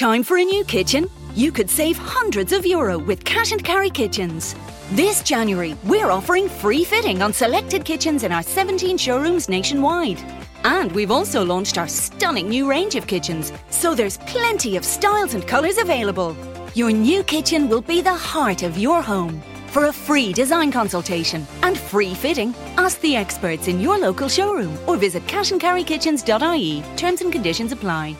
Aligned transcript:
Time 0.00 0.22
for 0.22 0.38
a 0.38 0.42
new 0.42 0.64
kitchen? 0.64 1.10
You 1.34 1.52
could 1.52 1.68
save 1.68 1.98
hundreds 1.98 2.54
of 2.54 2.64
euro 2.64 2.98
with 2.98 3.22
cash 3.22 3.52
and 3.52 3.62
carry 3.62 3.90
kitchens. 3.90 4.54
This 4.92 5.22
January, 5.22 5.76
we're 5.84 6.10
offering 6.10 6.48
free 6.48 6.84
fitting 6.84 7.20
on 7.20 7.34
selected 7.34 7.84
kitchens 7.84 8.22
in 8.22 8.32
our 8.32 8.42
17 8.42 8.96
showrooms 8.96 9.50
nationwide. 9.50 10.18
And 10.64 10.90
we've 10.92 11.10
also 11.10 11.44
launched 11.44 11.76
our 11.76 11.86
stunning 11.86 12.48
new 12.48 12.66
range 12.66 12.94
of 12.94 13.06
kitchens, 13.06 13.52
so 13.68 13.94
there's 13.94 14.16
plenty 14.16 14.78
of 14.78 14.86
styles 14.86 15.34
and 15.34 15.46
colours 15.46 15.76
available. 15.76 16.34
Your 16.72 16.90
new 16.90 17.22
kitchen 17.22 17.68
will 17.68 17.82
be 17.82 18.00
the 18.00 18.14
heart 18.14 18.62
of 18.62 18.78
your 18.78 19.02
home. 19.02 19.42
For 19.66 19.84
a 19.88 19.92
free 19.92 20.32
design 20.32 20.72
consultation 20.72 21.46
and 21.62 21.76
free 21.76 22.14
fitting, 22.14 22.54
ask 22.78 22.98
the 23.02 23.16
experts 23.16 23.68
in 23.68 23.80
your 23.80 23.98
local 23.98 24.30
showroom 24.30 24.78
or 24.86 24.96
visit 24.96 25.26
cashandcarrykitchens.ie. 25.26 26.84
Terms 26.96 27.20
and 27.20 27.30
conditions 27.30 27.72
apply. 27.72 28.16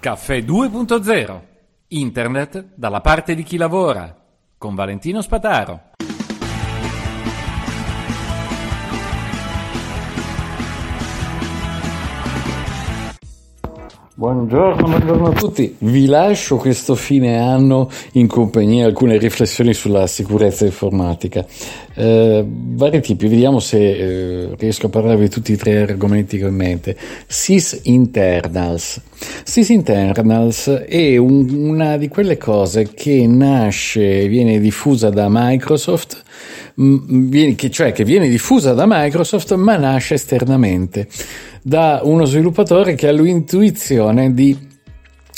Caffè 0.00 0.38
2.0 0.38 1.40
Internet 1.88 2.68
dalla 2.74 3.02
parte 3.02 3.34
di 3.34 3.42
chi 3.42 3.58
lavora 3.58 4.16
con 4.56 4.74
Valentino 4.74 5.20
Spataro. 5.20 5.89
Buongiorno, 14.20 14.86
buongiorno 14.86 15.28
a 15.28 15.32
tutti. 15.32 15.76
Vi 15.78 16.04
lascio 16.04 16.56
questo 16.56 16.94
fine 16.94 17.38
anno 17.38 17.88
in 18.12 18.26
compagnia 18.26 18.84
alcune 18.84 19.16
riflessioni 19.16 19.72
sulla 19.72 20.06
sicurezza 20.06 20.66
informatica. 20.66 21.46
Eh, 21.94 22.44
vari 22.46 23.00
tipi, 23.00 23.28
vediamo 23.28 23.60
se 23.60 23.78
eh, 23.78 24.54
riesco 24.58 24.88
a 24.88 24.88
parlarvi 24.90 25.22
di 25.22 25.30
tutti 25.30 25.52
i 25.52 25.56
tre 25.56 25.80
argomenti 25.80 26.36
che 26.36 26.44
ho 26.44 26.48
in 26.48 26.54
mente. 26.54 26.98
SIS 27.26 27.80
Internals. 27.84 29.00
SIS 29.42 29.70
Internals 29.70 30.68
è 30.68 31.16
un, 31.16 31.48
una 31.54 31.96
di 31.96 32.08
quelle 32.08 32.36
cose 32.36 32.90
che 32.92 33.26
nasce, 33.26 34.28
viene 34.28 34.60
diffusa 34.60 35.08
da 35.08 35.28
Microsoft, 35.30 36.22
che, 37.56 37.70
cioè 37.70 37.92
che 37.92 38.04
viene 38.04 38.28
diffusa 38.28 38.72
da 38.72 38.84
Microsoft 38.86 39.54
ma 39.54 39.76
nasce 39.76 40.14
esternamente 40.14 41.08
da 41.62 42.00
uno 42.02 42.24
sviluppatore 42.24 42.94
che 42.94 43.08
ha 43.08 43.12
l'intuizione 43.12 44.32
di 44.32 44.68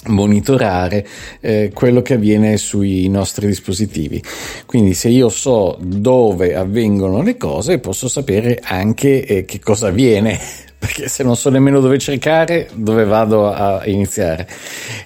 monitorare 0.04 1.06
eh, 1.40 1.70
quello 1.72 2.02
che 2.02 2.14
avviene 2.14 2.56
sui 2.56 3.08
nostri 3.08 3.46
dispositivi. 3.46 4.22
Quindi 4.66 4.94
se 4.94 5.08
io 5.08 5.28
so 5.28 5.78
dove 5.80 6.54
avvengono 6.54 7.22
le 7.22 7.36
cose, 7.36 7.78
posso 7.78 8.08
sapere 8.08 8.60
anche 8.62 9.24
eh, 9.24 9.44
che 9.44 9.60
cosa 9.60 9.88
avviene. 9.88 10.38
Perché 10.82 11.06
se 11.06 11.22
non 11.22 11.36
so 11.36 11.48
nemmeno 11.48 11.78
dove 11.78 11.96
cercare, 11.98 12.68
dove 12.74 13.04
vado 13.04 13.48
a 13.48 13.82
iniziare? 13.86 14.48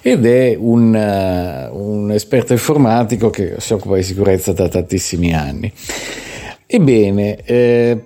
Ed 0.01 0.25
è 0.25 0.55
un, 0.57 0.91
uh, 0.91 1.77
un 1.77 2.11
esperto 2.11 2.53
informatico 2.53 3.29
che 3.29 3.57
si 3.59 3.73
occupa 3.73 3.95
di 3.95 4.01
sicurezza 4.01 4.53
da 4.53 4.67
tantissimi 4.69 5.35
anni. 5.35 5.71
Ebbene, 6.69 7.37
eh, 7.45 8.01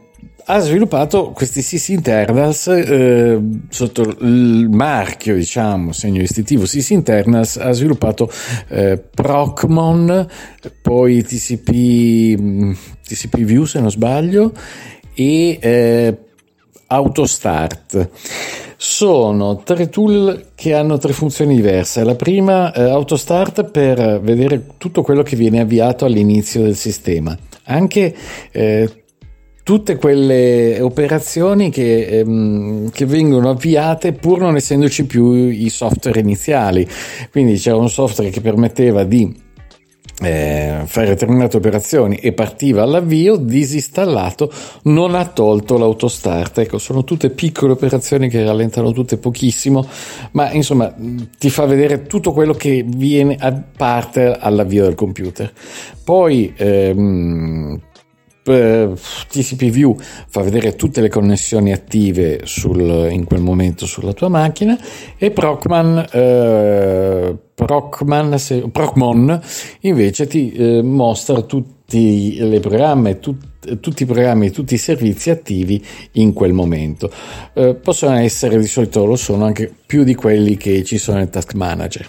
ha 0.45 0.59
sviluppato 0.59 1.31
questi 1.31 1.63
SIS 1.63 1.89
internals 1.89 2.67
eh, 2.67 3.39
sotto 3.69 4.01
il 4.21 4.69
marchio, 4.69 5.33
diciamo, 5.33 5.91
segno 5.91 6.21
istintivo 6.21 6.67
SIS 6.67 6.91
internals, 6.91 7.57
ha 7.57 7.71
sviluppato 7.71 8.29
eh, 8.67 8.97
Procmon, 8.99 10.27
poi 10.81 11.23
TCP, 11.23 12.39
mm, 12.39 12.71
TCP 13.03 13.37
View 13.39 13.63
se 13.63 13.79
non 13.79 13.89
sbaglio, 13.89 14.51
e 15.15 15.57
eh, 15.59 16.17
Autostart. 16.85 18.09
Sono 18.77 19.57
tre 19.63 19.89
tool 19.89 20.49
che 20.53 20.73
hanno 20.75 20.99
tre 20.99 21.13
funzioni 21.13 21.55
diverse. 21.55 22.03
La 22.03 22.15
prima, 22.15 22.71
eh, 22.73 22.89
Autostart, 22.89 23.71
per 23.71 24.19
vedere 24.21 24.65
tutto 24.77 25.01
quello 25.01 25.23
che 25.23 25.35
viene 25.35 25.61
avviato 25.61 26.05
all'inizio 26.05 26.61
del 26.61 26.75
sistema. 26.75 27.35
Anche 27.71 28.13
eh, 28.51 28.89
tutte 29.63 29.95
quelle 29.95 30.79
operazioni 30.81 31.69
che, 31.69 32.19
ehm, 32.19 32.89
che, 32.91 33.05
vengono 33.05 33.49
avviate 33.49 34.11
pur 34.13 34.39
non 34.39 34.55
essendoci 34.55 35.05
più 35.05 35.33
i 35.33 35.69
software 35.69 36.19
iniziali. 36.19 36.87
Quindi 37.29 37.55
c'era 37.55 37.77
un 37.77 37.89
software 37.89 38.31
che 38.31 38.41
permetteva 38.41 39.03
di 39.03 39.49
eh, 40.21 40.83
fare 40.85 41.07
determinate 41.07 41.57
operazioni 41.57 42.17
e 42.17 42.31
partiva 42.33 42.83
all'avvio, 42.83 43.35
disinstallato, 43.37 44.51
non 44.83 45.15
ha 45.15 45.25
tolto 45.25 45.77
l'autostart. 45.77 46.59
Ecco, 46.59 46.77
sono 46.77 47.03
tutte 47.03 47.29
piccole 47.31 47.73
operazioni 47.73 48.29
che 48.29 48.43
rallentano 48.43 48.91
tutte 48.91 49.17
pochissimo, 49.17 49.87
ma 50.31 50.51
insomma 50.51 50.93
ti 51.37 51.49
fa 51.49 51.65
vedere 51.65 52.03
tutto 52.03 52.33
quello 52.33 52.53
che 52.53 52.85
viene 52.87 53.35
a 53.39 53.51
parte 53.75 54.37
all'avvio 54.39 54.83
del 54.83 54.95
computer. 54.95 55.51
Poi 56.03 56.53
ehm, 56.55 57.79
TCP 58.43 59.69
View 59.69 59.95
fa 59.99 60.41
vedere 60.41 60.75
tutte 60.75 61.01
le 61.01 61.09
connessioni 61.09 61.71
attive 61.71 62.41
sul, 62.45 63.07
in 63.11 63.25
quel 63.25 63.41
momento 63.41 63.85
sulla 63.85 64.13
tua 64.13 64.29
macchina 64.29 64.77
e 65.17 65.31
Procman, 65.31 66.07
eh, 66.11 67.37
Procman 67.53 68.39
se, 68.39 68.67
Procmon 68.71 69.39
invece 69.81 70.27
ti 70.27 70.51
eh, 70.51 70.81
mostra 70.81 71.41
tutti 71.91 72.55
i 72.55 72.59
programmi, 72.59 73.19
tutti 73.19 73.49
tutti 73.79 74.03
i 74.03 74.05
programmi 74.07 74.49
tutti 74.49 74.73
i 74.73 74.77
servizi 74.79 75.29
attivi 75.29 75.83
in 76.13 76.33
quel 76.33 76.51
momento. 76.51 77.11
Eh, 77.53 77.75
possono 77.75 78.15
essere, 78.15 78.57
di 78.57 78.65
solito 78.65 79.05
lo 79.05 79.15
sono, 79.15 79.45
anche 79.45 79.71
più 79.85 80.03
di 80.03 80.15
quelli 80.15 80.57
che 80.57 80.83
ci 80.83 80.97
sono 80.97 81.19
nel 81.19 81.29
Task 81.29 81.53
Manager. 81.53 82.07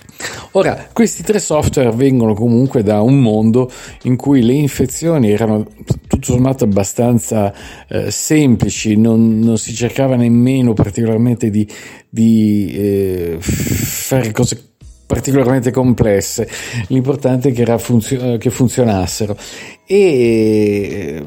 Ora, 0.53 0.89
questi 0.93 1.23
tre 1.23 1.39
software 1.39 1.91
vengono 1.91 2.33
comunque 2.33 2.83
da 2.83 3.03
un 3.03 3.21
mondo 3.21 3.71
in 4.05 4.17
cui 4.17 4.43
le 4.43 4.55
infezioni 4.55 5.31
erano 5.31 5.67
tutto 6.09 6.33
sommato 6.33 6.65
abbastanza 6.65 7.53
eh, 7.87 8.11
semplici, 8.11 8.97
non, 8.97 9.39
non, 9.39 9.59
si 9.59 9.75
cercava 9.75 10.17
nemmeno 10.17 10.73
particolarmente 10.73 11.51
di, 11.51 11.69
di 12.09 12.73
eh, 12.75 13.37
fare 13.41 14.31
cose 14.33 14.72
particolarmente 15.13 15.71
complesse, 15.71 16.49
l'importante 16.87 17.51
è 17.51 17.53
che, 17.53 17.61
era 17.61 17.77
funzio- 17.77 18.39
che 18.39 18.49
funzionassero. 18.49 19.37
E, 19.85 21.23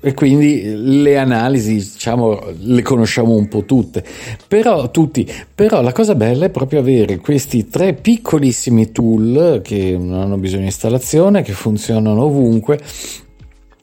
e, 0.00 0.14
quindi 0.14 0.72
le 0.74 1.18
analisi 1.18 1.74
diciamo 1.74 2.40
le 2.60 2.80
conosciamo 2.80 3.34
un 3.34 3.46
po' 3.46 3.66
tutte, 3.66 4.02
però, 4.48 4.90
tutti, 4.90 5.30
però 5.54 5.82
la 5.82 5.92
cosa 5.92 6.14
bella 6.14 6.46
è 6.46 6.50
proprio 6.50 6.80
avere 6.80 7.18
questi 7.18 7.68
tre 7.68 7.92
piccolissimi 7.92 8.90
tool 8.90 9.60
che 9.62 9.98
non 10.00 10.18
hanno 10.18 10.38
bisogno 10.38 10.62
di 10.62 10.68
installazione, 10.68 11.42
che 11.42 11.52
funzionano 11.52 12.22
ovunque 12.22 12.78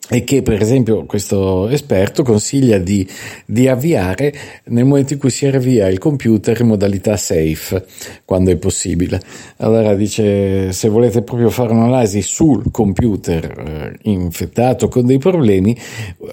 e 0.10 0.24
che 0.24 0.42
per 0.42 0.62
esempio 0.62 1.06
questo 1.06 1.68
esperto 1.68 2.24
consiglia 2.24 2.78
di, 2.78 3.08
di, 3.46 3.68
avviare 3.68 4.34
nel 4.66 4.86
momento 4.86 5.14
in 5.14 5.20
cui 5.20 5.30
si 5.30 5.46
avvia 5.46 5.88
il 5.90 5.98
computer 5.98 6.60
in 6.62 6.68
modalità 6.68 7.18
safe 7.18 7.86
quando 8.24 8.52
è 8.52 8.56
possibile. 8.56 9.20
Allora 9.58 9.96
dice 9.96 10.72
se 10.72 10.88
volete 10.88 11.24
proprio 11.24 11.50
fare 11.50 11.74
un'analisi 11.74 12.22
sul 12.22 12.72
computer 12.72 13.98
eh, 14.04 14.10
infettato 14.10 14.88
con 14.88 15.06
dei 15.06 15.18
problemi 15.18 15.78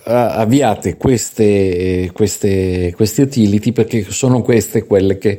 avviate 0.05 0.97
queste, 0.97 2.11
queste, 2.13 2.93
queste 2.95 3.23
utility 3.23 3.73
perché 3.73 4.05
sono 4.09 4.43
queste 4.43 4.84
quelle 4.84 5.19
che 5.19 5.39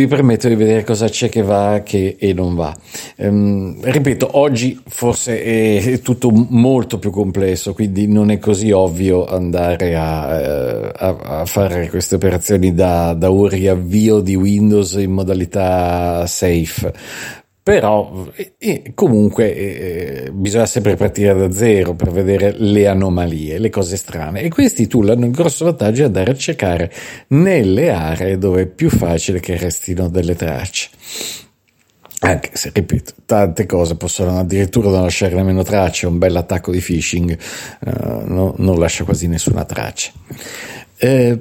vi 0.00 0.06
permetto 0.06 0.48
di 0.48 0.54
vedere 0.54 0.84
cosa 0.84 1.08
c'è 1.08 1.28
che 1.28 1.42
va 1.42 1.82
che, 1.84 2.16
e 2.18 2.32
non 2.32 2.54
va. 2.54 2.76
Um, 3.16 3.78
ripeto, 3.80 4.38
oggi 4.38 4.80
forse 4.86 5.42
è 5.42 6.00
tutto 6.00 6.30
molto 6.30 6.98
più 6.98 7.10
complesso, 7.10 7.72
quindi 7.72 8.06
non 8.06 8.30
è 8.30 8.38
così 8.38 8.70
ovvio 8.70 9.26
andare 9.26 9.96
a, 9.96 10.40
eh, 10.40 10.92
a, 10.94 11.16
a 11.40 11.44
fare 11.46 11.88
queste 11.88 12.16
operazioni 12.16 12.74
da, 12.74 13.14
da 13.14 13.30
un 13.30 13.48
riavvio 13.48 14.20
di 14.20 14.34
Windows 14.34 14.92
in 14.92 15.12
modalità 15.12 16.26
safe 16.26 17.44
però 17.66 18.28
eh, 18.58 18.92
comunque 18.94 19.52
eh, 19.52 20.30
bisogna 20.30 20.66
sempre 20.66 20.94
partire 20.94 21.34
da 21.34 21.50
zero 21.50 21.94
per 21.94 22.12
vedere 22.12 22.54
le 22.56 22.86
anomalie, 22.86 23.58
le 23.58 23.70
cose 23.70 23.96
strane 23.96 24.42
e 24.42 24.50
questi 24.50 24.86
tool 24.86 25.08
hanno 25.08 25.24
il 25.24 25.32
grosso 25.32 25.64
vantaggio 25.64 26.02
di 26.02 26.02
andare 26.04 26.30
a 26.30 26.36
cercare 26.36 26.92
nelle 27.30 27.90
aree 27.90 28.38
dove 28.38 28.62
è 28.62 28.66
più 28.66 28.88
facile 28.88 29.40
che 29.40 29.56
restino 29.56 30.08
delle 30.08 30.36
tracce. 30.36 30.90
Anche 32.20 32.50
se, 32.52 32.70
ripeto, 32.72 33.14
tante 33.26 33.66
cose 33.66 33.96
possono 33.96 34.38
addirittura 34.38 34.88
non 34.88 35.02
lasciare 35.02 35.34
nemmeno 35.34 35.64
tracce, 35.64 36.06
un 36.06 36.18
bel 36.18 36.36
attacco 36.36 36.70
di 36.70 36.78
phishing 36.78 37.32
eh, 37.32 38.24
no, 38.26 38.54
non 38.58 38.78
lascia 38.78 39.02
quasi 39.02 39.26
nessuna 39.26 39.64
traccia. 39.64 40.12
Eh, 40.98 41.36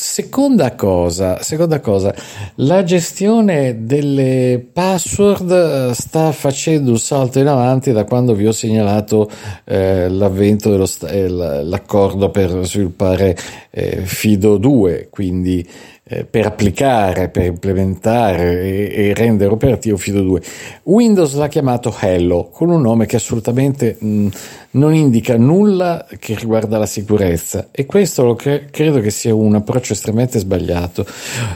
Seconda 0.00 0.76
cosa, 0.76 1.42
seconda 1.42 1.80
cosa, 1.80 2.14
la 2.58 2.84
gestione 2.84 3.84
delle 3.84 4.64
password 4.72 5.50
eh, 5.50 5.92
sta 5.92 6.30
facendo 6.30 6.92
un 6.92 7.00
salto 7.00 7.40
in 7.40 7.48
avanti 7.48 7.90
da 7.90 8.04
quando 8.04 8.32
vi 8.32 8.46
ho 8.46 8.52
segnalato 8.52 9.28
eh, 9.64 10.08
l'avvento 10.08 10.70
dell'accordo 10.70 12.30
per 12.30 12.64
sviluppare 12.64 13.36
eh, 13.70 14.02
Fido 14.04 14.56
2, 14.56 15.08
quindi 15.10 15.68
eh, 16.08 16.24
per 16.24 16.46
applicare, 16.46 17.28
per 17.28 17.44
implementare 17.44 18.62
e, 18.62 19.08
e, 19.08 19.14
rendere 19.14 19.52
operativo 19.52 19.96
Fido 19.96 20.22
2. 20.22 20.40
Windows 20.84 21.34
l'ha 21.34 21.48
chiamato 21.48 21.94
Hello, 22.00 22.48
con 22.50 22.70
un 22.70 22.80
nome 22.80 23.06
che 23.06 23.16
assolutamente 23.16 23.96
mh, 23.98 24.28
non 24.72 24.94
indica 24.94 25.36
nulla 25.36 26.06
che 26.18 26.34
riguarda 26.34 26.78
la 26.78 26.86
sicurezza 26.86 27.68
e 27.70 27.84
questo 27.84 28.34
cre- 28.34 28.68
credo 28.70 29.00
che 29.00 29.10
sia 29.10 29.34
un 29.34 29.54
approccio 29.54 29.92
estremamente 29.92 30.38
sbagliato. 30.38 31.04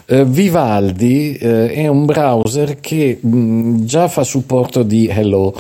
Eh, 0.07 0.25
Vivaldi 0.25 1.35
eh, 1.37 1.73
è 1.73 1.87
un 1.87 2.05
browser 2.05 2.79
che 2.81 3.19
mh, 3.21 3.85
già 3.85 4.09
fa 4.09 4.23
supporto 4.23 4.83
di 4.83 5.09
Hello 5.09 5.55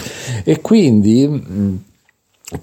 e 0.44 0.60
quindi 0.60 1.26
mh, 1.26 1.78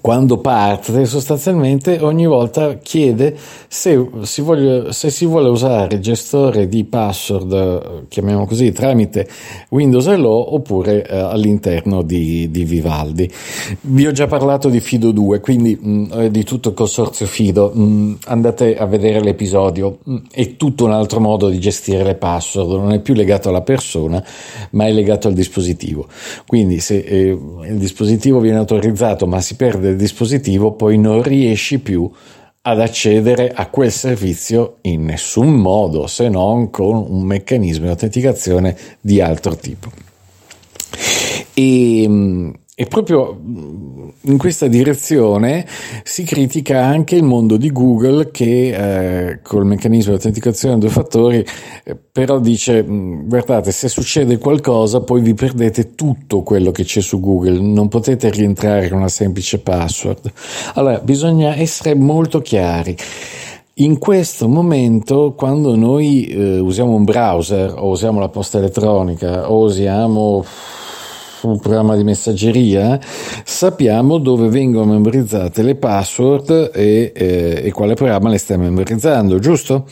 quando 0.00 0.38
parte 0.38 1.04
sostanzialmente 1.04 1.98
ogni 2.00 2.26
volta 2.26 2.78
chiede 2.78 3.36
se 3.66 4.08
si, 4.22 4.40
voglia, 4.40 4.92
se 4.92 5.10
si 5.10 5.26
vuole 5.26 5.48
usare 5.48 5.96
il 5.96 6.00
gestore 6.00 6.68
di 6.68 6.84
password, 6.84 8.08
chiamiamolo 8.08 8.46
così, 8.46 8.72
tramite 8.72 9.28
Windows 9.70 10.06
Hello 10.06 10.54
oppure 10.54 11.06
eh, 11.06 11.16
all'interno 11.16 12.02
di, 12.02 12.50
di, 12.50 12.64
Vivaldi. 12.64 13.30
Vi 13.82 14.06
ho 14.06 14.12
già 14.12 14.26
parlato 14.26 14.68
di 14.68 14.80
Fido 14.80 15.10
2, 15.10 15.40
quindi 15.40 15.78
mh, 15.80 15.90
mm, 15.90 16.26
di 16.26 16.44
tutto 16.44 16.70
il 16.70 16.74
consorzio 16.74 17.26
Fido, 17.26 17.72
mh, 17.74 17.82
mm, 17.82 18.14
andate 18.26 18.76
a 18.76 18.86
vedere 18.86 19.20
l'episodio, 19.20 19.98
mh, 20.02 20.12
mm, 20.12 20.16
è 20.30 20.56
tutto 20.56 20.84
un 20.84 20.92
altro 20.92 21.20
modo 21.20 21.48
di 21.48 21.58
gestire 21.58 22.04
le 22.04 22.14
password, 22.14 22.70
non 22.70 22.92
è 22.92 23.00
più 23.00 23.14
legato 23.14 23.48
alla 23.48 23.62
persona 23.62 24.22
ma 24.70 24.86
è 24.86 24.92
legato 24.92 25.28
al 25.28 25.34
dispositivo. 25.34 26.06
Quindi 26.46 26.80
se 26.80 26.98
eh, 26.98 27.28
il 27.28 27.76
dispositivo 27.78 28.40
viene 28.40 28.58
autorizzato 28.58 29.26
ma 29.26 29.40
si 29.40 29.56
perde 29.56 29.79
del 29.80 29.96
dispositivo 29.96 30.72
poi 30.72 30.98
non 30.98 31.22
riesci 31.22 31.78
più 31.80 32.10
ad 32.62 32.80
accedere 32.80 33.50
a 33.50 33.66
quel 33.66 33.90
servizio 33.90 34.76
in 34.82 35.04
nessun 35.04 35.54
modo 35.54 36.06
se 36.06 36.28
non 36.28 36.70
con 36.70 37.04
un 37.08 37.22
meccanismo 37.22 37.84
di 37.84 37.90
autenticazione 37.90 38.76
di 39.00 39.20
altro 39.20 39.56
tipo. 39.56 39.90
E, 41.54 42.52
e 42.80 42.86
proprio 42.86 43.38
in 44.22 44.38
questa 44.38 44.66
direzione 44.66 45.66
si 46.02 46.24
critica 46.24 46.82
anche 46.82 47.14
il 47.14 47.22
mondo 47.22 47.58
di 47.58 47.70
Google 47.70 48.30
che 48.30 49.28
eh, 49.32 49.40
col 49.42 49.66
meccanismo 49.66 50.12
di 50.12 50.16
autenticazione 50.16 50.76
a 50.76 50.78
due 50.78 50.88
fattori 50.88 51.44
eh, 51.84 51.94
però 51.94 52.40
dice 52.40 52.82
mm, 52.82 53.28
guardate 53.28 53.70
se 53.70 53.88
succede 53.88 54.38
qualcosa 54.38 55.02
poi 55.02 55.20
vi 55.20 55.34
perdete 55.34 55.94
tutto 55.94 56.40
quello 56.40 56.70
che 56.70 56.84
c'è 56.84 57.02
su 57.02 57.20
Google, 57.20 57.60
non 57.60 57.88
potete 57.88 58.30
rientrare 58.30 58.88
con 58.88 58.96
una 58.96 59.08
semplice 59.08 59.58
password. 59.58 60.32
Allora 60.76 61.00
bisogna 61.00 61.54
essere 61.56 61.94
molto 61.94 62.40
chiari. 62.40 62.96
In 63.74 63.98
questo 63.98 64.48
momento, 64.48 65.34
quando 65.36 65.76
noi 65.76 66.28
eh, 66.28 66.58
usiamo 66.58 66.94
un 66.94 67.04
browser 67.04 67.74
o 67.76 67.88
usiamo 67.88 68.20
la 68.20 68.28
posta 68.30 68.56
elettronica 68.56 69.50
o 69.50 69.64
usiamo 69.64 70.44
un 71.48 71.58
programma 71.58 71.96
di 71.96 72.04
messaggeria, 72.04 72.98
sappiamo 73.44 74.18
dove 74.18 74.48
vengono 74.48 74.92
memorizzate 74.92 75.62
le 75.62 75.74
password 75.74 76.70
e, 76.74 77.12
eh, 77.14 77.62
e 77.64 77.72
quale 77.72 77.94
programma 77.94 78.28
le 78.28 78.38
stai 78.38 78.58
memorizzando, 78.58 79.38
giusto? 79.38 79.86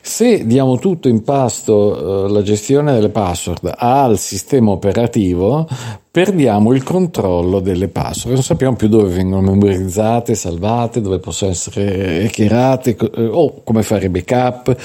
Se 0.00 0.46
diamo 0.46 0.78
tutto 0.78 1.08
in 1.08 1.22
pasto 1.22 2.26
eh, 2.26 2.30
la 2.30 2.42
gestione 2.42 2.92
delle 2.92 3.08
password 3.08 3.74
al 3.76 4.18
sistema 4.18 4.70
operativo, 4.70 5.66
perdiamo 6.10 6.72
il 6.72 6.82
controllo 6.82 7.60
delle 7.60 7.88
password, 7.88 8.34
non 8.34 8.42
sappiamo 8.42 8.76
più 8.76 8.88
dove 8.88 9.12
vengono 9.12 9.42
memorizzate, 9.42 10.34
salvate, 10.34 11.00
dove 11.00 11.18
possono 11.18 11.50
essere 11.50 12.24
hackerate 12.24 12.96
eh, 12.96 13.26
o 13.26 13.62
come 13.62 13.82
fare 13.82 14.08
backup. 14.08 14.76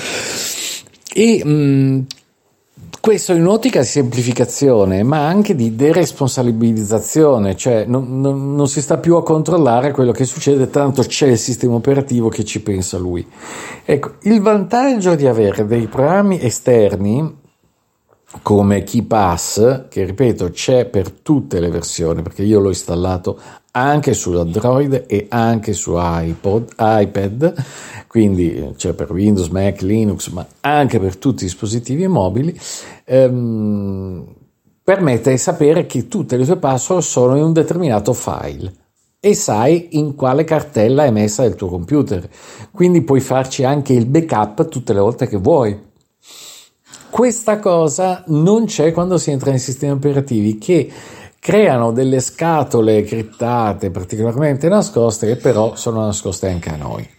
E 1.14 1.42
mh, 1.44 1.50
mm, 1.52 2.00
questo 3.00 3.34
in 3.34 3.42
un'ottica 3.42 3.80
di 3.80 3.86
semplificazione, 3.86 5.04
ma 5.04 5.26
anche 5.26 5.56
di 5.56 5.76
deresponsabilizzazione, 5.76 7.56
cioè 7.56 7.86
non, 7.86 8.20
non, 8.20 8.54
non, 8.54 8.68
si 8.68 8.82
sta 8.82 8.98
più 8.98 9.16
a 9.16 9.24
controllare 9.24 9.92
quello 9.92 10.12
che 10.12 10.26
succede, 10.26 10.70
tanto 10.70 11.02
c'è 11.04 11.28
il 11.28 11.38
sistema 11.38 11.76
operativo 11.76 12.30
che 12.30 12.44
ci 12.44 12.62
pensa 12.62 12.98
lui. 12.98 13.26
Ecco, 13.86 14.16
il 14.24 14.42
vantaggio 14.42 15.16
di 15.16 15.26
avere 15.26 15.66
dei 15.66 15.88
programmi 15.88 16.44
esterni 16.44 17.40
come 18.42 18.84
KeyPass, 18.84 19.88
che 19.90 20.06
ripeto 20.06 20.50
c'è 20.50 20.86
per 20.86 21.12
tutte 21.12 21.60
le 21.60 21.70
versioni, 21.70 22.22
perché 22.22 22.44
io 22.44 22.60
l'ho 22.60 22.70
installato 22.70 23.40
anche 23.72 24.14
su 24.14 24.34
Android 24.34 25.06
e 25.08 25.28
anche 25.30 25.74
su 25.74 25.94
iPod, 25.96 26.74
iPad, 26.78 27.64
quindi 28.08 28.74
cioè 28.76 28.94
per 28.94 29.12
Windows, 29.12 29.48
Mac, 29.48 29.82
Linux, 29.82 30.30
ma 30.30 30.46
anche 30.62 31.00
per 31.00 31.18
tutti 31.18 31.44
i 31.44 31.48
dispositivi 31.48 32.08
mobili, 32.08 32.58
ehm, 33.06 34.26
permette 34.84 35.32
di 35.32 35.38
sapere 35.38 35.86
che 35.86 36.08
tutte 36.08 36.36
le 36.38 36.46
tue 36.46 36.58
password 36.58 37.02
sono 37.02 37.38
in 37.38 37.44
un 37.44 37.54
determinato 37.54 38.14
file 38.14 38.74
e 39.24 39.36
sai 39.36 39.90
in 39.92 40.16
quale 40.16 40.44
cartella 40.44 41.06
è 41.06 41.12
messa 41.12 41.44
il 41.44 41.56
tuo 41.56 41.70
computer. 41.70 42.28
Quindi 42.72 43.04
puoi 43.04 43.20
farci 43.20 43.64
anche 43.64 43.94
il 43.94 44.08
backup 44.08 44.68
tutte 44.68 44.94
le 44.94 45.00
volte 45.00 45.28
che 45.28 45.38
vuoi. 45.38 45.90
Questa 47.10 47.60
cosa 47.60 48.24
non 48.28 48.66
c'è 48.66 48.92
quando 48.92 49.18
si 49.18 49.32
entra 49.32 49.52
nei 49.52 49.60
sistemi 49.60 49.92
operativi 49.92 50.58
che 50.58 50.90
creano 51.42 51.92
delle 51.92 52.20
scatole 52.20 53.02
criptate 53.02 53.90
particolarmente 53.90 54.70
nascoste 54.70 55.26
che 55.26 55.38
però 55.38 55.76
sono 55.76 56.02
nascoste 56.02 56.48
anche 56.48 56.70
a 56.70 56.76
noi. 56.76 57.10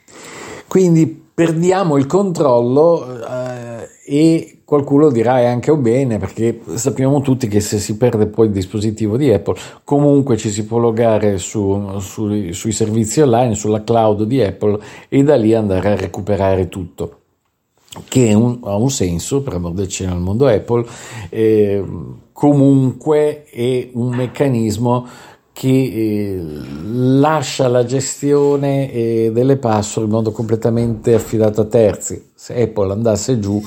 Quindi 0.68 1.08
perdiamo 1.34 1.96
il 1.96 2.06
controllo 2.06 3.20
eh, 3.20 3.88
e 4.06 4.58
qualcuno 4.64 5.10
dirà 5.10 5.40
è 5.40 5.46
anche 5.46 5.72
un 5.72 5.82
bene 5.82 6.18
perché 6.18 6.60
sappiamo 6.74 7.20
tutti 7.20 7.48
che 7.48 7.58
se 7.58 7.80
si 7.80 7.96
perde 7.96 8.28
poi 8.28 8.46
il 8.46 8.52
dispositivo 8.52 9.16
di 9.16 9.32
Apple 9.32 9.56
comunque 9.82 10.36
ci 10.36 10.50
si 10.50 10.66
può 10.66 10.78
logare 10.78 11.38
su, 11.38 11.98
su, 11.98 12.52
sui 12.52 12.72
servizi 12.72 13.22
online, 13.22 13.56
sulla 13.56 13.82
cloud 13.82 14.22
di 14.22 14.40
Apple 14.40 14.78
e 15.08 15.24
da 15.24 15.34
lì 15.34 15.52
andare 15.52 15.90
a 15.90 15.96
recuperare 15.96 16.68
tutto 16.68 17.21
che 18.08 18.32
un, 18.32 18.60
ha 18.62 18.76
un 18.76 18.90
senso 18.90 19.42
per 19.42 19.54
amor 19.54 19.72
del 19.72 19.88
cielo 19.88 20.12
al 20.12 20.20
mondo 20.20 20.46
Apple 20.46 20.86
eh, 21.28 21.84
comunque 22.32 23.44
è 23.44 23.90
un 23.92 24.14
meccanismo 24.14 25.06
che 25.52 25.68
eh, 25.68 26.42
lascia 26.84 27.68
la 27.68 27.84
gestione 27.84 28.90
eh, 28.90 29.30
delle 29.32 29.58
password 29.58 30.08
in 30.08 30.14
modo 30.14 30.32
completamente 30.32 31.14
affidato 31.14 31.60
a 31.60 31.66
terzi. 31.66 32.30
Se 32.34 32.60
Apple 32.60 32.90
andasse 32.90 33.38
giù 33.38 33.62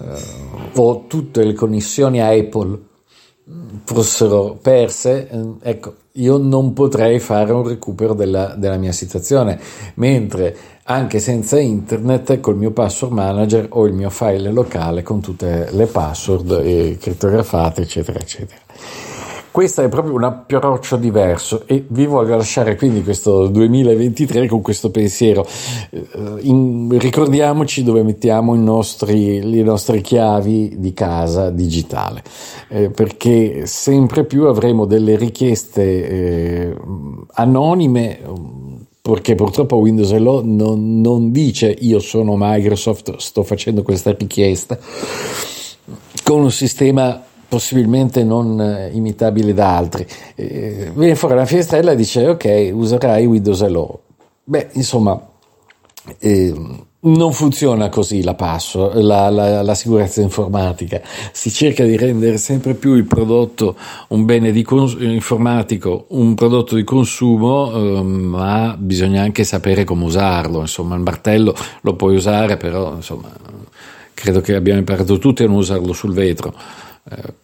eh, 0.00 0.72
o 0.74 1.04
tutte 1.06 1.44
le 1.44 1.54
connessioni 1.54 2.20
a 2.20 2.28
Apple 2.28 2.78
fossero 3.84 4.58
perse, 4.60 5.28
eh, 5.28 5.40
ecco, 5.62 5.94
io 6.12 6.36
non 6.36 6.72
potrei 6.72 7.18
fare 7.20 7.52
un 7.52 7.66
recupero 7.66 8.14
della, 8.14 8.54
della 8.56 8.76
mia 8.76 8.92
situazione, 8.92 9.58
mentre 9.94 10.56
anche 10.84 11.20
senza 11.20 11.58
internet 11.58 12.40
col 12.40 12.56
mio 12.56 12.72
password 12.72 13.12
manager 13.12 13.66
ho 13.70 13.86
il 13.86 13.94
mio 13.94 14.10
file 14.10 14.50
locale 14.50 15.02
con 15.02 15.20
tutte 15.20 15.68
le 15.70 15.86
password 15.86 16.60
eh, 16.62 16.98
crittografate, 17.00 17.82
eccetera, 17.82 18.18
eccetera. 18.18 18.60
Questo 19.52 19.82
è 19.82 19.88
proprio 19.90 20.14
un 20.14 20.24
approccio 20.24 20.96
diverso 20.96 21.64
e 21.66 21.84
vi 21.86 22.06
voglio 22.06 22.36
lasciare 22.36 22.74
quindi 22.74 23.02
questo 23.02 23.48
2023 23.48 24.48
con 24.48 24.62
questo 24.62 24.90
pensiero. 24.90 25.46
Eh, 25.90 26.00
in, 26.40 26.88
ricordiamoci 26.98 27.82
dove 27.82 28.02
mettiamo 28.02 28.54
nostri, 28.54 29.42
le 29.42 29.62
nostre 29.62 30.00
chiavi 30.00 30.76
di 30.78 30.94
casa 30.94 31.50
digitale, 31.50 32.22
eh, 32.68 32.88
perché 32.88 33.66
sempre 33.66 34.24
più 34.24 34.44
avremo 34.46 34.86
delle 34.86 35.16
richieste 35.16 35.82
eh, 35.82 36.76
anonime 37.34 38.20
perché 39.02 39.34
purtroppo 39.34 39.76
Windows 39.76 40.12
Hello 40.12 40.40
non, 40.42 41.02
non 41.02 41.30
dice 41.30 41.76
io 41.78 41.98
sono 41.98 42.36
Microsoft, 42.38 43.16
sto 43.16 43.42
facendo 43.42 43.82
questa 43.82 44.14
richiesta 44.14 44.78
con 46.24 46.40
un 46.40 46.50
sistema 46.50 47.22
possibilmente 47.52 48.24
non 48.24 48.58
eh, 48.58 48.88
imitabile 48.94 49.52
da 49.52 49.76
altri. 49.76 50.06
Eh, 50.34 50.90
viene 50.94 51.14
fuori 51.14 51.34
una 51.34 51.44
finestrella 51.44 51.92
e 51.92 51.96
dice 51.96 52.26
ok, 52.26 52.70
userai 52.72 53.26
Windows 53.26 53.60
Hello. 53.60 54.00
Beh, 54.42 54.70
insomma, 54.72 55.20
eh, 56.18 56.54
non 57.00 57.32
funziona 57.34 57.90
così 57.90 58.22
la, 58.22 58.32
passo, 58.32 58.90
la, 59.02 59.28
la, 59.28 59.60
la, 59.60 59.74
sicurezza 59.74 60.22
informatica. 60.22 61.02
Si 61.32 61.50
cerca 61.50 61.84
di 61.84 61.94
rendere 61.98 62.38
sempre 62.38 62.72
più 62.72 62.94
il 62.94 63.04
prodotto 63.04 63.76
un 64.08 64.24
bene 64.24 64.62
cons- 64.62 64.96
informatico, 64.98 66.06
un 66.08 66.32
prodotto 66.32 66.74
di 66.74 66.84
consumo, 66.84 67.70
eh, 67.70 68.02
ma 68.02 68.74
bisogna 68.78 69.20
anche 69.20 69.44
sapere 69.44 69.84
come 69.84 70.04
usarlo. 70.04 70.60
Insomma, 70.60 70.94
il 70.94 71.02
martello 71.02 71.54
lo 71.82 71.96
puoi 71.96 72.14
usare, 72.14 72.56
però 72.56 72.94
insomma, 72.94 73.28
credo 74.14 74.40
che 74.40 74.54
abbiamo 74.54 74.78
imparato 74.78 75.18
tutti 75.18 75.42
a 75.42 75.46
non 75.46 75.56
usarlo 75.56 75.92
sul 75.92 76.14
vetro. 76.14 76.54
Eh, 77.10 77.40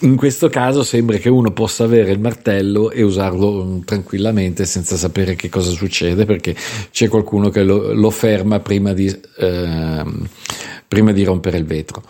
in 0.00 0.16
questo 0.16 0.48
caso 0.48 0.82
sembra 0.82 1.16
che 1.16 1.28
uno 1.28 1.52
possa 1.52 1.84
avere 1.84 2.12
il 2.12 2.20
martello 2.20 2.90
e 2.90 3.02
usarlo 3.02 3.64
mm, 3.64 3.80
tranquillamente 3.80 4.66
senza 4.66 4.96
sapere 4.96 5.36
che 5.36 5.48
cosa 5.48 5.70
succede 5.70 6.24
perché 6.24 6.54
c'è 6.90 7.08
qualcuno 7.08 7.48
che 7.48 7.62
lo, 7.62 7.92
lo 7.92 8.10
ferma 8.10 8.60
prima 8.60 8.92
di, 8.92 9.08
eh, 9.38 10.04
prima 10.86 11.12
di 11.12 11.24
rompere 11.24 11.58
il 11.58 11.64
vetro. 11.64 12.02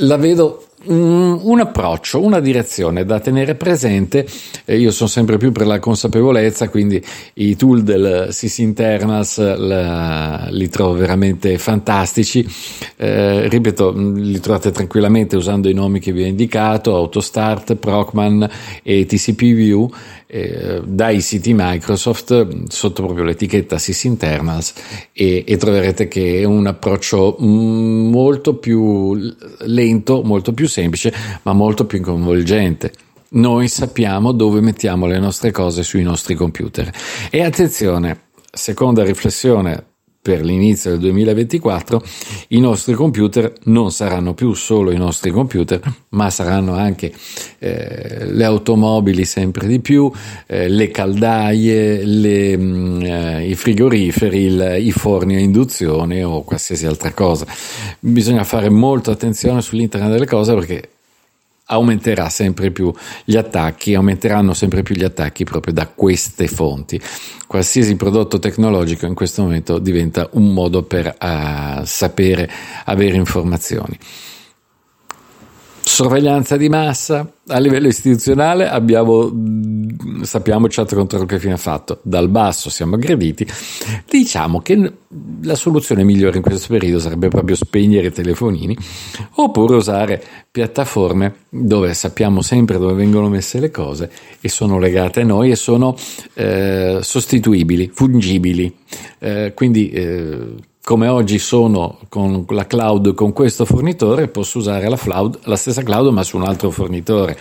La 0.00 0.16
vedo 0.16 0.68
un, 0.84 1.58
approccio, 1.60 2.22
una 2.22 2.40
direzione 2.40 3.04
da 3.04 3.20
tenere 3.20 3.54
presente. 3.54 4.26
io 4.66 4.90
sono 4.90 5.08
sempre 5.08 5.36
più 5.36 5.52
per 5.52 5.66
la 5.66 5.78
consapevolezza, 5.78 6.68
quindi 6.68 7.02
i 7.34 7.56
tool 7.56 7.82
del 7.82 8.28
SIS 8.30 8.58
Internals 8.58 9.38
la, 9.38 10.48
li 10.50 10.68
trovo 10.68 10.94
veramente 10.94 11.58
fantastici. 11.58 12.46
Eh, 12.96 13.48
ripeto, 13.48 13.92
li 13.92 14.40
trovate 14.40 14.70
tranquillamente 14.70 15.36
usando 15.36 15.68
i 15.68 15.74
nomi 15.74 16.00
che 16.00 16.12
vi 16.12 16.22
ho 16.22 16.26
indicato: 16.26 16.94
Autostart, 16.94 17.74
Procman 17.76 18.48
e 18.82 19.06
TCP 19.06 19.90
eh, 20.30 20.82
dai 20.84 21.22
siti 21.22 21.54
Microsoft 21.54 22.68
sotto 22.68 23.02
proprio 23.02 23.24
l'etichetta 23.24 23.78
SysInternals 23.78 24.74
e, 25.14 25.42
e 25.46 25.56
troverete 25.56 26.06
che 26.06 26.40
è 26.40 26.44
un 26.44 26.66
approccio 26.66 27.38
mm, 27.40 28.10
molto 28.10 28.56
più 28.56 29.18
lento, 29.60 30.22
molto 30.22 30.52
più 30.52 30.67
semplice, 30.68 31.12
ma 31.42 31.52
molto 31.52 31.86
più 31.86 32.00
coinvolgente 32.00 32.92
noi 33.30 33.68
sappiamo 33.68 34.32
dove 34.32 34.60
mettiamo 34.60 35.06
le 35.06 35.18
nostre 35.18 35.50
cose 35.50 35.82
sui 35.82 36.02
nostri 36.02 36.34
computer. 36.34 36.90
E 37.30 37.42
attenzione, 37.42 38.28
seconda 38.50 39.04
riflessione 39.04 39.87
per 40.20 40.44
l'inizio 40.44 40.90
del 40.90 41.00
2024 41.00 42.02
i 42.48 42.60
nostri 42.60 42.94
computer 42.94 43.52
non 43.64 43.90
saranno 43.90 44.34
più 44.34 44.52
solo 44.52 44.90
i 44.90 44.96
nostri 44.96 45.30
computer, 45.30 45.80
ma 46.10 46.28
saranno 46.28 46.74
anche 46.74 47.12
eh, 47.58 48.26
le 48.30 48.44
automobili 48.44 49.24
sempre 49.24 49.66
di 49.66 49.80
più, 49.80 50.10
eh, 50.46 50.68
le 50.68 50.90
caldaie, 50.90 52.04
le, 52.04 52.56
mh, 52.56 52.62
mm, 52.62 53.02
eh, 53.02 53.48
i 53.48 53.54
frigoriferi, 53.54 54.40
il, 54.40 54.76
i 54.80 54.90
forni 54.90 55.36
a 55.36 55.38
induzione 55.38 56.22
o 56.22 56.42
qualsiasi 56.42 56.86
altra 56.86 57.12
cosa. 57.12 57.46
Bisogna 57.98 58.44
fare 58.44 58.68
molta 58.68 59.12
attenzione 59.12 59.62
sull'internet 59.62 60.10
delle 60.10 60.26
cose 60.26 60.54
perché 60.54 60.88
aumenterà 61.70 62.28
sempre 62.28 62.70
più 62.70 62.92
gli 63.24 63.36
attacchi, 63.36 63.94
aumenteranno 63.94 64.54
sempre 64.54 64.82
più 64.82 64.94
gli 64.94 65.04
attacchi 65.04 65.44
proprio 65.44 65.72
da 65.72 65.86
queste 65.86 66.46
fonti. 66.46 67.00
Qualsiasi 67.46 67.96
prodotto 67.96 68.38
tecnologico 68.38 69.06
in 69.06 69.14
questo 69.14 69.42
momento 69.42 69.78
diventa 69.78 70.28
un 70.32 70.52
modo 70.52 70.82
per 70.82 71.16
uh, 71.20 71.84
sapere, 71.84 72.50
avere 72.84 73.16
informazioni. 73.16 73.98
Sorveglianza 75.98 76.56
di 76.56 76.68
massa 76.68 77.28
a 77.48 77.58
livello 77.58 77.88
istituzionale 77.88 78.68
abbiamo, 78.68 79.32
sappiamo 80.22 80.68
certo 80.68 80.94
controllo 80.94 81.26
che 81.26 81.40
fine 81.40 81.54
ha 81.54 81.56
fatto, 81.56 81.98
dal 82.02 82.28
basso 82.28 82.70
siamo 82.70 82.94
aggrediti. 82.94 83.44
Diciamo 84.08 84.60
che 84.60 84.92
la 85.42 85.56
soluzione 85.56 86.04
migliore 86.04 86.36
in 86.36 86.44
questo 86.44 86.68
periodo 86.68 87.00
sarebbe 87.00 87.26
proprio 87.26 87.56
spegnere 87.56 88.06
i 88.06 88.12
telefonini 88.12 88.78
oppure 89.38 89.74
usare 89.74 90.22
piattaforme 90.48 91.34
dove 91.48 91.92
sappiamo 91.94 92.42
sempre 92.42 92.78
dove 92.78 92.92
vengono 92.92 93.28
messe 93.28 93.58
le 93.58 93.72
cose 93.72 94.08
e 94.40 94.48
sono 94.48 94.78
legate 94.78 95.22
a 95.22 95.24
noi 95.24 95.50
e 95.50 95.56
sono 95.56 95.96
eh, 96.34 97.00
sostituibili, 97.02 97.90
fungibili. 97.92 98.72
Eh, 99.18 99.50
quindi 99.52 99.90
eh, 99.90 100.46
come 100.88 101.08
oggi 101.08 101.38
sono 101.38 101.98
con 102.08 102.46
la 102.48 102.66
cloud 102.66 103.12
con 103.12 103.34
questo 103.34 103.66
fornitore, 103.66 104.28
posso 104.28 104.56
usare 104.56 104.88
la, 104.88 104.96
cloud, 104.96 105.40
la 105.42 105.56
stessa 105.56 105.82
cloud 105.82 106.10
ma 106.14 106.22
su 106.22 106.38
un 106.38 106.44
altro 106.44 106.70
fornitore. 106.70 107.36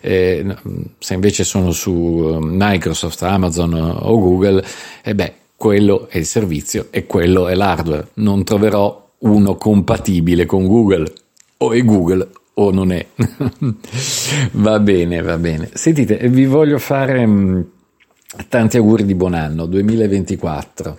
Eh, 0.00 0.46
se 1.00 1.14
invece 1.14 1.42
sono 1.42 1.72
su 1.72 1.90
um, 1.90 2.50
Microsoft, 2.56 3.20
Amazon 3.24 3.74
o 3.74 4.16
Google, 4.16 4.64
eh 5.02 5.12
beh, 5.12 5.32
quello 5.56 6.06
è 6.08 6.18
il 6.18 6.24
servizio 6.24 6.86
e 6.90 7.04
quello 7.04 7.48
è 7.48 7.56
l'hardware. 7.56 8.10
Non 8.14 8.44
troverò 8.44 9.10
uno 9.18 9.56
compatibile 9.56 10.46
con 10.46 10.64
Google. 10.64 11.12
O 11.56 11.72
è 11.72 11.82
Google 11.82 12.28
o 12.54 12.70
non 12.70 12.92
è. 12.92 13.04
va 14.52 14.78
bene, 14.78 15.20
va 15.20 15.36
bene. 15.36 15.68
Sentite, 15.72 16.28
vi 16.28 16.46
voglio 16.46 16.78
fare 16.78 17.28
tanti 18.48 18.76
auguri 18.76 19.04
di 19.04 19.16
buon 19.16 19.34
anno 19.34 19.66
2024 19.66 20.96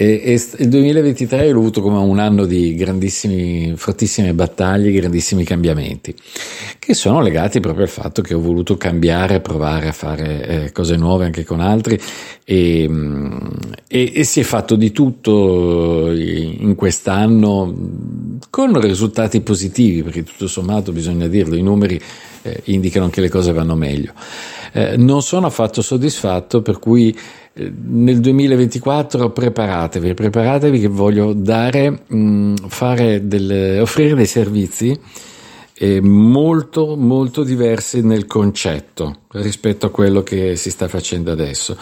e, 0.00 0.22
e 0.24 0.32
il 0.32 0.68
2023 0.70 1.50
l'ho 1.50 1.58
avuto 1.58 1.82
come 1.82 1.98
un 1.98 2.18
anno 2.18 2.46
di 2.46 2.74
grandissimi, 2.74 3.74
fortissime 3.76 4.32
battaglie, 4.32 4.92
grandissimi 4.92 5.44
cambiamenti, 5.44 6.14
che 6.78 6.94
sono 6.94 7.20
legati 7.20 7.60
proprio 7.60 7.84
al 7.84 7.90
fatto 7.90 8.22
che 8.22 8.32
ho 8.32 8.40
voluto 8.40 8.78
cambiare, 8.78 9.40
provare 9.40 9.88
a 9.88 9.92
fare 9.92 10.46
eh, 10.46 10.72
cose 10.72 10.96
nuove 10.96 11.26
anche 11.26 11.44
con 11.44 11.60
altri 11.60 12.00
e, 12.44 12.86
mm, 12.88 13.32
e, 13.86 14.12
e, 14.14 14.24
si 14.24 14.40
è 14.40 14.42
fatto 14.42 14.74
di 14.74 14.90
tutto 14.90 16.10
in 16.14 16.74
quest'anno 16.76 17.74
con 18.48 18.80
risultati 18.80 19.42
positivi, 19.42 20.02
perché 20.02 20.22
tutto 20.22 20.46
sommato 20.46 20.92
bisogna 20.92 21.26
dirlo, 21.26 21.56
i 21.56 21.62
numeri 21.62 22.00
eh, 22.40 22.62
indicano 22.64 23.10
che 23.10 23.20
le 23.20 23.28
cose 23.28 23.52
vanno 23.52 23.74
meglio. 23.74 24.12
Eh, 24.72 24.96
non 24.96 25.20
sono 25.20 25.46
affatto 25.46 25.82
soddisfatto, 25.82 26.62
per 26.62 26.78
cui 26.78 27.10
eh, 27.10 27.39
nel 27.54 28.20
2024 28.20 29.30
preparatevi, 29.30 30.14
preparatevi 30.14 30.80
che 30.80 30.88
voglio 30.88 31.32
dare, 31.32 32.02
mh, 32.06 32.54
fare 32.68 33.26
delle, 33.26 33.80
offrire 33.80 34.14
dei 34.14 34.26
servizi 34.26 34.90
eh, 34.90 34.98
molto 36.00 36.94
molto 36.94 37.42
diversi 37.42 38.02
nel 38.02 38.26
concetto 38.26 39.20
rispetto 39.32 39.86
a 39.86 39.90
quello 39.90 40.22
che 40.22 40.54
si 40.56 40.70
sta 40.70 40.88
facendo 40.88 41.32
adesso. 41.32 41.76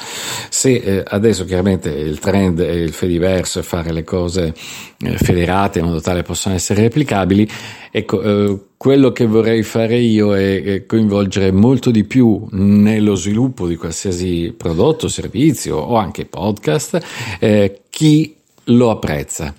Se 0.49 0.75
eh, 0.75 1.05
adesso 1.05 1.45
chiaramente 1.45 1.91
il 1.91 2.19
trend 2.21 2.61
è 2.61 2.71
il 2.71 2.93
fediverso 2.93 3.59
e 3.59 3.63
fare 3.63 3.93
le 3.93 4.05
cose 4.05 4.55
eh, 5.01 5.17
federate 5.17 5.81
in 5.81 5.87
modo 5.87 6.01
tale 6.01 6.23
possano 6.23 6.55
essere 6.55 6.83
replicabili, 6.83 7.49
ecco, 7.91 8.23
eh, 8.23 8.59
quello 8.77 9.11
che 9.11 9.27
vorrei 9.27 9.65
fare 9.65 9.97
io 9.97 10.37
è, 10.37 10.85
coinvolgere 10.87 11.51
molto 11.51 11.91
di 11.91 12.05
più 12.05 12.47
nello 12.53 13.17
sviluppo 13.17 13.67
di 13.67 13.75
qualsiasi 13.75 14.55
prodotto, 14.57 15.09
servizio 15.09 15.77
o 15.77 15.97
anche 15.97 16.25
podcast 16.25 17.01
eh, 17.41 17.81
chi 17.91 18.37
lo 18.65 18.91
apprezza 18.91 19.53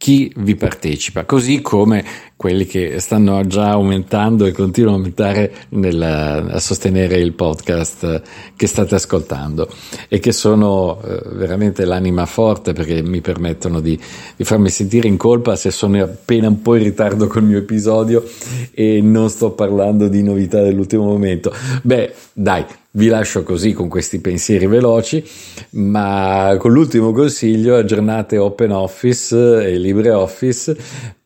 chi 0.00 0.32
vi 0.34 0.56
partecipa, 0.56 1.26
così 1.26 1.60
come 1.60 2.02
quelli 2.34 2.64
che 2.64 3.00
stanno 3.00 3.46
già 3.46 3.72
aumentando 3.72 4.46
e 4.46 4.52
continuano 4.52 4.96
a 4.96 4.98
aumentare 4.98 5.52
nella, 5.68 6.36
a 6.52 6.58
sostenere 6.58 7.18
il 7.18 7.34
podcast 7.34 8.22
che 8.56 8.66
state 8.66 8.94
ascoltando 8.94 9.68
e 10.08 10.18
che 10.18 10.32
sono 10.32 11.02
eh, 11.02 11.20
veramente 11.32 11.84
l'anima 11.84 12.24
forte 12.24 12.72
perché 12.72 13.02
mi 13.02 13.20
permettono 13.20 13.80
di, 13.80 14.00
di, 14.36 14.44
farmi 14.44 14.70
sentire 14.70 15.06
in 15.06 15.18
colpa 15.18 15.54
se 15.54 15.70
sono 15.70 16.02
appena 16.02 16.48
un 16.48 16.62
po' 16.62 16.76
in 16.76 16.84
ritardo 16.84 17.26
col 17.26 17.44
mio 17.44 17.58
episodio 17.58 18.24
e 18.72 19.02
non 19.02 19.28
sto 19.28 19.50
parlando 19.50 20.08
di 20.08 20.22
novità 20.22 20.62
dell'ultimo 20.62 21.04
momento. 21.04 21.52
Beh, 21.82 22.14
dai, 22.32 22.64
vi 22.92 23.06
lascio 23.06 23.42
così 23.42 23.72
con 23.72 23.88
questi 23.88 24.20
pensieri 24.20 24.66
veloci, 24.66 25.22
ma 25.70 26.56
con 26.58 26.72
l'ultimo 26.72 27.12
consiglio 27.12 27.76
aggiornate 27.76 28.36
OpenOffice 28.38 29.66
e 29.66 29.78
LibreOffice 29.78 30.76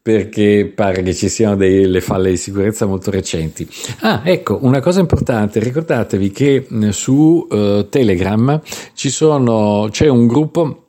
perché 0.05 0.71
pare 0.75 1.03
che 1.03 1.15
ci 1.15 1.31
siano 1.31 1.57
delle 1.57 2.03
falle 2.03 2.29
di 2.29 2.37
sicurezza 2.37 2.85
molto 2.85 3.11
recenti. 3.11 3.67
Ah, 4.01 4.21
ecco, 4.23 4.59
una 4.61 4.81
cosa 4.81 5.01
importante, 5.01 5.61
ricordatevi 5.61 6.31
che 6.31 6.67
su 6.91 7.47
uh, 7.49 7.89
Telegram 7.89 8.61
sono, 8.93 9.89
c'è 9.91 10.07
un 10.07 10.27
gruppo 10.27 10.84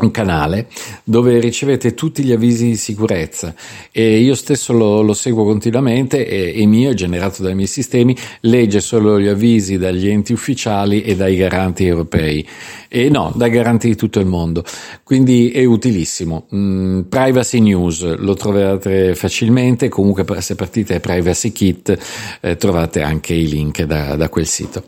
un 0.00 0.10
canale 0.10 0.68
dove 1.04 1.38
ricevete 1.40 1.94
tutti 1.94 2.22
gli 2.22 2.32
avvisi 2.32 2.66
di 2.66 2.76
sicurezza 2.76 3.54
e 3.90 4.18
io 4.18 4.34
stesso 4.34 4.72
lo, 4.72 5.02
lo 5.02 5.14
seguo 5.14 5.44
continuamente 5.44 6.26
e, 6.26 6.60
e 6.60 6.66
mio, 6.66 6.94
generato 6.94 7.42
dai 7.42 7.54
miei 7.54 7.66
sistemi, 7.66 8.16
legge 8.40 8.80
solo 8.80 9.20
gli 9.20 9.28
avvisi 9.28 9.78
dagli 9.78 10.08
enti 10.08 10.32
ufficiali 10.32 11.02
e 11.02 11.16
dai 11.16 11.36
garanti 11.36 11.86
europei 11.86 12.46
e 12.88 13.08
no, 13.08 13.32
dai 13.36 13.50
garanti 13.50 13.88
di 13.88 13.94
tutto 13.94 14.18
il 14.18 14.26
mondo, 14.26 14.64
quindi 15.04 15.50
è 15.50 15.64
utilissimo. 15.64 16.46
Mm, 16.54 17.02
privacy 17.02 17.60
News 17.60 18.16
lo 18.16 18.34
trovate 18.34 19.14
facilmente, 19.14 19.88
comunque 19.88 20.24
se 20.40 20.56
partite 20.56 20.98
Privacy 20.98 21.52
Kit 21.52 21.96
eh, 22.40 22.56
trovate 22.56 23.02
anche 23.02 23.32
i 23.34 23.48
link 23.48 23.82
da, 23.82 24.16
da 24.16 24.28
quel 24.28 24.46
sito. 24.46 24.82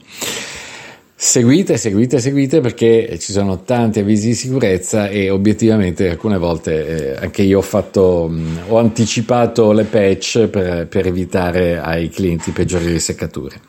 Seguite, 1.25 1.77
seguite, 1.77 2.19
seguite 2.19 2.61
perché 2.61 3.17
ci 3.21 3.31
sono 3.31 3.63
tanti 3.63 4.01
avvisi 4.01 4.27
di 4.27 4.35
sicurezza 4.35 5.07
e 5.07 5.31
obiettivamente 5.31 6.11
alcune 6.11 6.37
volte 6.37 7.15
eh, 7.15 7.17
anche 7.17 7.43
io 7.43 7.59
ho 7.59 7.63
fatto, 7.63 8.27
mh, 8.29 8.41
mm, 8.41 8.57
ho 8.67 8.79
anticipato 8.79 9.71
le 9.71 9.85
patch 9.85 10.49
per, 10.49 10.89
per 10.89 11.07
evitare 11.07 11.79
ai 11.79 12.09
clienti 12.09 12.51
peggiori 12.51 12.87
riseccature. 12.87 13.61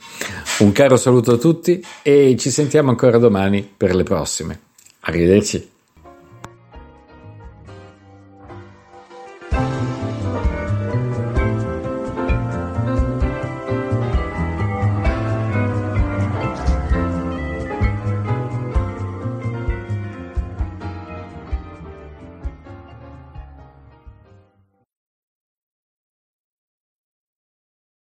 Un 0.59 0.71
caro 0.71 0.97
saluto 0.97 1.33
a 1.33 1.37
tutti 1.37 1.79
e 2.01 2.35
ci 2.39 2.49
sentiamo 2.49 2.89
ancora 2.89 3.19
domani 3.19 3.61
per 3.77 3.93
le 3.93 4.01
prossime. 4.01 4.59
Arrivederci. 5.01 5.72